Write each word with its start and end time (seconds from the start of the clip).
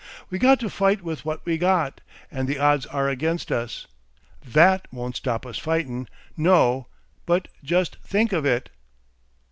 We 0.31 0.39
got 0.39 0.59
to 0.61 0.69
fight 0.71 1.03
with 1.03 1.25
what 1.25 1.45
we 1.45 1.59
got 1.59 2.01
and 2.31 2.47
the 2.47 2.57
odds 2.57 2.87
are 2.87 3.07
against 3.07 3.51
us. 3.51 3.85
THAT 4.43 4.87
won't 4.91 5.15
stop 5.17 5.45
us 5.45 5.59
fightin'. 5.59 6.07
No! 6.35 6.87
but 7.27 7.49
just 7.63 7.97
think 7.97 8.33
of 8.33 8.43
it!" 8.43 8.71